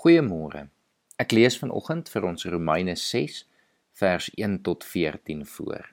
Goeiemôre. 0.00 0.70
Ek 1.20 1.34
lees 1.36 1.58
vanoggend 1.60 2.06
vir 2.08 2.24
ons 2.24 2.46
Romeine 2.48 2.94
6 2.96 3.34
vers 4.00 4.28
1 4.32 4.54
tot 4.64 4.84
14 4.88 5.42
voor. 5.44 5.90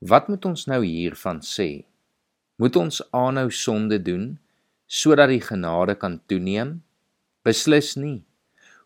Wat 0.00 0.30
moet 0.32 0.46
ons 0.48 0.62
nou 0.72 0.78
hiervan 0.80 1.42
sê? 1.44 1.84
Moet 2.56 2.78
ons 2.80 3.02
aanhou 3.12 3.50
sonde 3.52 3.98
doen 4.06 4.38
sodat 4.88 5.28
die 5.34 5.42
genade 5.44 5.98
kan 6.00 6.16
toeneem? 6.24 6.78
Beslis 7.44 7.98
nie. 8.00 8.22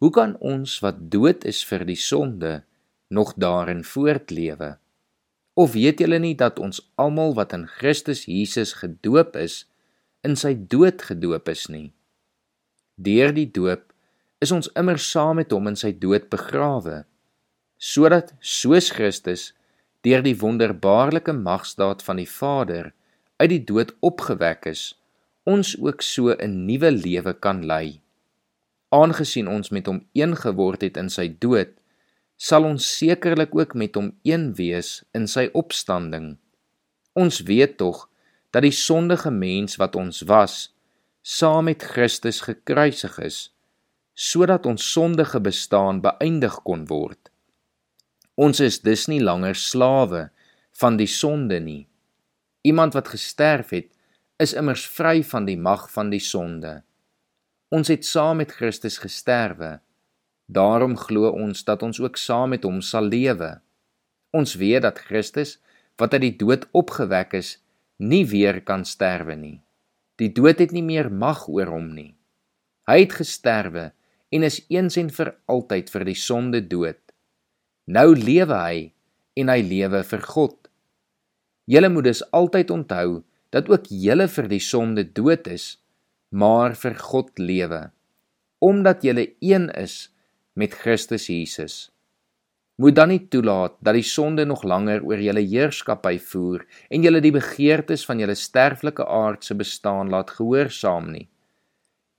Hoe 0.00 0.08
kan 0.08 0.32
ons 0.40 0.78
wat 0.80 1.02
dood 1.12 1.44
is 1.44 1.60
vir 1.68 1.84
die 1.84 2.00
sonde 2.00 2.54
nog 3.12 3.34
daarin 3.36 3.84
voortlewe? 3.84 4.78
Of 5.52 5.76
weet 5.76 6.00
julle 6.00 6.22
nie 6.24 6.32
dat 6.32 6.64
ons 6.64 6.80
almal 6.96 7.36
wat 7.36 7.52
in 7.52 7.68
Christus 7.76 8.24
Jesus 8.24 8.72
gedoop 8.80 9.36
is, 9.36 9.66
in 10.24 10.32
sy 10.32 10.54
dood 10.56 11.04
gedoop 11.12 11.52
is 11.52 11.68
nie? 11.68 11.90
Deur 12.96 13.32
die 13.36 13.48
doop 13.52 13.92
is 14.40 14.52
ons 14.56 14.70
immer 14.72 14.96
saam 14.96 15.36
met 15.36 15.52
hom 15.52 15.68
in 15.68 15.76
sy 15.76 15.90
dood 15.92 16.30
begrawe, 16.32 17.02
sodat 17.76 18.32
soos 18.40 18.88
Christus 18.96 19.50
deur 20.06 20.22
die 20.24 20.36
wonderbaarlike 20.40 21.34
magsdaad 21.36 22.00
van 22.06 22.22
die 22.22 22.30
Vader 22.30 22.94
uit 23.36 23.50
die 23.52 23.64
dood 23.68 23.92
opgewek 24.00 24.68
is, 24.70 24.94
ons 25.44 25.74
ook 25.76 26.00
so 26.02 26.32
'n 26.32 26.64
nuwe 26.66 26.90
lewe 26.90 27.34
kan 27.34 27.66
lei. 27.66 28.00
Aangesien 28.88 29.48
ons 29.48 29.70
met 29.70 29.86
hom 29.86 30.06
een 30.14 30.36
geword 30.36 30.80
het 30.80 30.96
in 30.96 31.10
sy 31.10 31.28
dood, 31.28 31.76
sal 32.36 32.64
ons 32.64 32.96
sekerlik 32.98 33.54
ook 33.54 33.74
met 33.74 33.94
hom 33.94 34.12
een 34.22 34.54
wees 34.54 35.04
in 35.12 35.26
sy 35.26 35.50
opstanding. 35.52 36.38
Ons 37.12 37.40
weet 37.40 37.76
tog 37.76 38.08
dat 38.52 38.62
die 38.62 38.72
sondige 38.72 39.30
mens 39.30 39.76
wat 39.76 39.96
ons 39.96 40.22
was, 40.22 40.72
saam 41.26 41.64
met 41.64 41.82
Christus 41.82 42.44
gekruisig 42.46 43.16
is 43.18 43.36
sodat 44.14 44.66
ons 44.70 44.84
sondige 44.92 45.40
bestaan 45.42 45.98
beëindig 46.04 46.54
kon 46.62 46.84
word. 46.86 47.32
Ons 48.38 48.62
is 48.62 48.78
dus 48.84 49.08
nie 49.10 49.18
langer 49.18 49.58
slawe 49.58 50.20
van 50.78 51.00
die 51.00 51.08
sonde 51.10 51.58
nie. 51.60 51.82
Iemand 52.62 52.94
wat 52.94 53.10
gesterf 53.10 53.74
het, 53.74 53.90
is 54.38 54.54
immers 54.54 54.86
vry 54.86 55.24
van 55.26 55.50
die 55.50 55.58
mag 55.58 55.90
van 55.96 56.14
die 56.14 56.22
sonde. 56.22 56.78
Ons 57.74 57.90
het 57.90 58.06
saam 58.06 58.38
met 58.44 58.54
Christus 58.54 59.00
gesterwe. 59.02 59.80
Daarom 60.46 60.94
glo 60.94 61.34
ons 61.34 61.66
dat 61.66 61.82
ons 61.82 62.00
ook 62.06 62.22
saam 62.22 62.54
met 62.54 62.64
hom 62.64 62.78
sal 62.78 63.10
lewe. 63.10 63.56
Ons 64.30 64.54
weet 64.62 64.86
dat 64.86 65.02
Christus, 65.10 65.58
wat 65.98 66.14
uit 66.14 66.28
die 66.30 66.36
dood 66.38 66.70
opgewek 66.70 67.34
is, 67.34 67.56
nie 67.98 68.22
weer 68.30 68.62
kan 68.62 68.86
sterwe 68.86 69.34
nie. 69.34 69.56
Die 70.20 70.30
dood 70.32 70.60
het 70.62 70.72
nie 70.72 70.84
meer 70.84 71.10
mag 71.12 71.46
oor 71.48 71.70
hom 71.74 71.90
nie. 71.94 72.14
Hy 72.88 72.98
het 73.02 73.16
gesterwe 73.18 73.90
en 74.32 74.46
is 74.46 74.60
eens 74.72 74.96
en 75.00 75.10
vir 75.12 75.32
altyd 75.50 75.90
vir 75.92 76.04
die 76.08 76.18
sonde 76.18 76.60
dood. 76.64 77.00
Nou 77.86 78.14
lewe 78.16 78.60
hy 78.60 78.78
en 79.36 79.52
hy 79.52 79.58
lewe 79.62 80.02
vir 80.06 80.22
God. 80.26 80.56
Julle 81.66 81.90
moet 81.90 82.08
dus 82.08 82.22
altyd 82.34 82.70
onthou 82.70 83.22
dat 83.54 83.68
ook 83.70 83.90
julle 83.90 84.28
vir 84.30 84.48
die 84.50 84.62
sonde 84.62 85.04
dood 85.04 85.46
is, 85.50 85.76
maar 86.30 86.74
vir 86.78 86.96
God 86.98 87.38
lewe, 87.38 87.88
omdat 88.58 89.04
julle 89.06 89.28
een 89.40 89.68
is 89.78 90.08
met 90.54 90.74
Christus 90.74 91.28
Jesus 91.30 91.95
moet 92.76 92.96
dan 92.96 93.08
nie 93.08 93.22
toelaat 93.32 93.76
dat 93.80 93.96
die 93.96 94.04
sonde 94.04 94.44
nog 94.44 94.64
langer 94.68 95.04
oor 95.04 95.20
julle 95.20 95.40
heerskappy 95.40 96.18
voer 96.30 96.66
en 96.92 97.04
julle 97.06 97.22
die 97.24 97.32
begeertes 97.32 98.04
van 98.08 98.20
julle 98.20 98.36
sterflike 98.36 99.06
aardse 99.06 99.56
bestaan 99.56 100.12
laat 100.12 100.34
gehoorsaam 100.36 101.08
nie. 101.14 101.28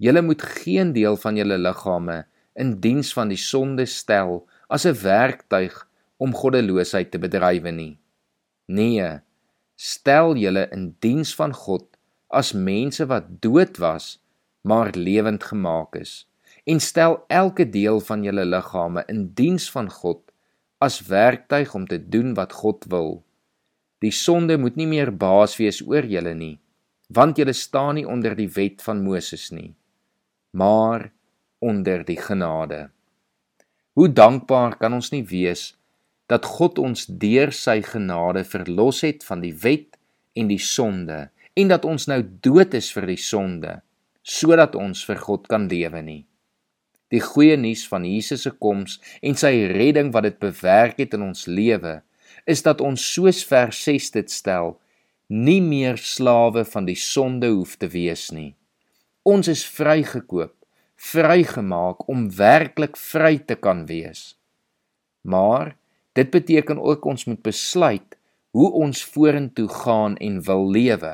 Julle 0.02 0.22
moet 0.22 0.41
geen 0.41 0.94
deel 0.94 1.17
van 1.17 1.38
julle 1.38 1.58
liggame 1.61 2.23
in 2.58 2.80
diens 2.81 3.14
van 3.14 3.30
die 3.30 3.41
sonde 3.41 3.86
stel 3.86 4.47
as 4.69 4.86
'n 4.86 4.97
werktuig 5.03 5.75
om 6.17 6.33
goddeloosheid 6.33 7.11
te 7.11 7.19
bedrywe 7.19 7.71
nie. 7.71 7.99
Nee, 8.66 9.21
stel 9.76 10.36
julle 10.36 10.67
in 10.71 10.95
diens 10.99 11.36
van 11.36 11.54
God 11.54 11.86
as 12.27 12.54
mense 12.54 13.05
wat 13.05 13.42
dood 13.42 13.77
was, 13.77 14.20
maar 14.61 14.89
lewend 14.95 15.43
gemaak 15.43 15.95
is 15.95 16.26
en 16.67 16.80
stel 16.80 17.23
elke 17.27 17.70
deel 17.70 17.99
van 17.99 18.23
julle 18.23 18.45
liggame 18.45 19.04
in 19.08 19.31
diens 19.33 19.70
van 19.71 19.89
God 19.92 20.27
as 20.83 20.99
werktuig 21.08 21.73
om 21.76 21.88
te 21.88 21.98
doen 21.98 22.33
wat 22.38 22.54
God 22.54 22.86
wil. 22.89 23.23
Die 24.04 24.14
sonde 24.14 24.58
moet 24.61 24.76
nie 24.77 24.88
meer 24.89 25.11
baas 25.11 25.58
wees 25.58 25.82
oor 25.82 26.05
julle 26.05 26.36
nie, 26.38 26.58
want 27.10 27.39
julle 27.39 27.55
staan 27.58 27.98
nie 27.98 28.05
onder 28.05 28.36
die 28.38 28.49
wet 28.54 28.83
van 28.86 29.02
Moses 29.02 29.49
nie, 29.52 29.73
maar 30.54 31.10
onder 31.64 32.04
die 32.05 32.20
genade. 32.21 32.89
Hoe 33.98 34.11
dankbaar 34.14 34.77
kan 34.77 34.93
ons 34.93 35.10
nie 35.11 35.23
wees 35.26 35.71
dat 36.30 36.45
God 36.45 36.77
ons 36.77 37.08
deur 37.08 37.54
sy 37.55 37.80
genade 37.82 38.43
verlos 38.45 39.02
het 39.02 39.23
van 39.26 39.42
die 39.42 39.55
wet 39.64 39.98
en 40.37 40.52
die 40.52 40.61
sonde 40.61 41.27
en 41.58 41.71
dat 41.71 41.87
ons 41.87 42.05
nou 42.11 42.20
dood 42.45 42.76
is 42.77 42.92
vir 42.93 43.08
die 43.10 43.21
sonde 43.21 43.80
sodat 44.27 44.76
ons 44.76 45.02
vir 45.08 45.21
God 45.23 45.48
kan 45.49 45.66
lewe 45.71 46.02
nie 46.04 46.23
die 47.13 47.21
goeie 47.23 47.55
nuus 47.57 47.85
van 47.87 48.05
Jesus 48.05 48.43
se 48.45 48.51
koms 48.51 48.97
en 49.21 49.37
sy 49.39 49.53
redding 49.71 50.11
wat 50.15 50.27
dit 50.27 50.39
bewerk 50.41 50.99
het 51.01 51.15
in 51.15 51.23
ons 51.29 51.45
lewe, 51.47 52.01
is 52.45 52.63
dat 52.63 52.81
ons 52.83 53.03
soos 53.13 53.43
vers 53.47 53.79
6 53.87 54.11
dit 54.17 54.31
stel, 54.31 54.75
nie 55.27 55.61
meer 55.61 55.99
slawe 55.99 56.63
van 56.67 56.87
die 56.87 56.97
sonde 56.99 57.49
hoef 57.51 57.75
te 57.79 57.89
wees 57.91 58.29
nie. 58.31 58.53
Ons 59.27 59.49
is 59.51 59.65
vrygekoop, 59.67 60.53
vrygemaak 60.97 62.07
om 62.09 62.29
werklik 62.31 62.95
vry 62.97 63.35
te 63.43 63.57
kan 63.59 63.85
wees. 63.89 64.37
Maar 65.27 65.75
dit 66.15 66.31
beteken 66.31 66.79
ook 66.79 67.05
ons 67.05 67.27
moet 67.27 67.41
besluit 67.43 68.15
hoe 68.55 68.71
ons 68.71 69.03
vorentoe 69.03 69.67
gaan 69.69 70.15
en 70.23 70.39
wil 70.47 70.71
lewe. 70.71 71.11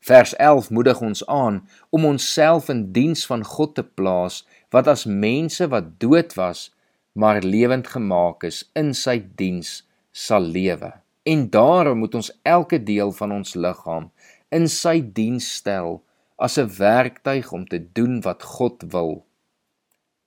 Vers 0.00 0.36
11 0.36 0.70
moedig 0.70 1.00
ons 1.00 1.26
aan 1.26 1.68
om 1.90 2.04
onsself 2.04 2.68
in 2.68 2.92
diens 2.92 3.26
van 3.26 3.44
God 3.44 3.74
te 3.74 3.84
plaas 3.84 4.46
wat 4.72 4.88
as 4.88 5.04
mense 5.04 5.68
wat 5.68 5.98
dood 6.00 6.34
was 6.34 6.70
maar 7.12 7.42
lewend 7.42 7.88
gemaak 7.88 8.46
is 8.48 8.62
in 8.72 8.94
sy 8.96 9.18
diens 9.36 9.82
sal 10.10 10.40
lewe. 10.40 10.92
En 11.22 11.50
daarom 11.50 11.98
moet 11.98 12.14
ons 12.14 12.32
elke 12.42 12.82
deel 12.82 13.12
van 13.12 13.32
ons 13.32 13.54
liggaam 13.54 14.08
in 14.48 14.68
sy 14.72 14.98
diens 15.14 15.46
stel 15.60 16.00
as 16.40 16.56
'n 16.58 16.72
werktuig 16.78 17.52
om 17.52 17.66
te 17.68 17.80
doen 17.92 18.20
wat 18.20 18.42
God 18.42 18.82
wil. 18.88 19.26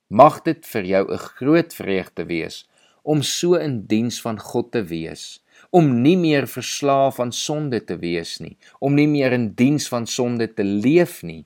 Mag 0.06 0.42
dit 0.42 0.66
vir 0.66 0.84
jou 0.84 1.04
'n 1.12 1.18
groot 1.18 1.74
vreugde 1.74 2.24
wees 2.24 2.68
om 3.02 3.22
so 3.22 3.54
in 3.54 3.86
diens 3.86 4.20
van 4.20 4.38
God 4.38 4.72
te 4.72 4.84
wees 4.84 5.43
om 5.70 5.90
nie 6.02 6.16
meer 6.16 6.46
verslaaf 6.50 7.20
aan 7.20 7.32
sonde 7.32 7.80
te 7.84 7.96
wees 7.98 8.38
nie, 8.40 8.56
om 8.80 8.94
nie 8.94 9.08
meer 9.10 9.34
in 9.36 9.52
diens 9.58 9.88
van 9.90 10.06
sonde 10.06 10.48
te 10.54 10.64
leef 10.64 11.22
nie, 11.22 11.44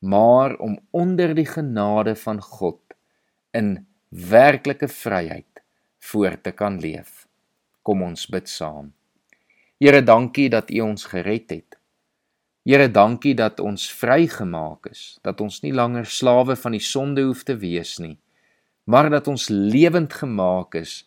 maar 0.00 0.56
om 0.62 0.78
onder 0.90 1.34
die 1.34 1.46
genade 1.48 2.14
van 2.16 2.40
God 2.42 2.80
in 3.56 3.86
werklike 4.08 4.88
vryheid 4.88 5.62
voor 5.98 6.40
te 6.40 6.52
kan 6.52 6.78
leef. 6.80 7.26
Kom 7.82 8.02
ons 8.02 8.26
bid 8.30 8.48
saam. 8.48 8.92
Here, 9.78 10.02
dankie 10.02 10.48
dat 10.50 10.70
U 10.70 10.80
ons 10.80 11.04
gered 11.06 11.50
het. 11.50 11.76
Here, 12.68 12.88
dankie 12.90 13.34
dat 13.38 13.60
ons 13.60 13.86
vrygemaak 13.94 14.90
is, 14.90 15.18
dat 15.24 15.40
ons 15.40 15.60
nie 15.62 15.72
langer 15.72 16.06
slawe 16.06 16.56
van 16.58 16.74
die 16.76 16.82
sonde 16.84 17.24
hoef 17.24 17.44
te 17.46 17.56
wees 17.56 17.96
nie, 18.02 18.18
maar 18.84 19.10
dat 19.12 19.28
ons 19.28 19.48
lewend 19.48 20.12
gemaak 20.12 20.74
is 20.80 21.02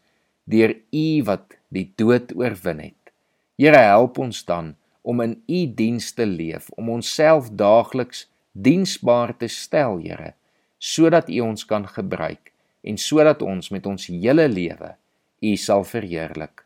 deur 0.50 0.74
U 0.74 1.08
wat 1.28 1.58
die 1.72 1.88
dood 1.98 2.36
oorwin 2.36 2.84
het. 2.84 3.14
Here 3.60 3.80
help 3.80 4.20
ons 4.22 4.44
dan 4.46 4.76
om 5.02 5.22
in 5.24 5.38
U 5.48 5.66
diens 5.76 6.12
te 6.14 6.28
leef, 6.28 6.70
om 6.78 6.92
onsself 6.94 7.50
daagliks 7.58 8.28
diensbaar 8.52 9.34
te 9.38 9.50
stel, 9.50 9.98
Here, 10.04 10.34
sodat 10.78 11.30
U 11.30 11.40
ons 11.48 11.66
kan 11.66 11.88
gebruik 11.88 12.52
en 12.82 12.98
sodat 12.98 13.42
ons 13.46 13.70
met 13.74 13.86
ons 13.86 14.10
hele 14.10 14.48
lewe 14.50 14.96
U 15.42 15.56
sal 15.58 15.86
verheerlik. 15.86 16.66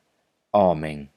Amen. 0.55 1.14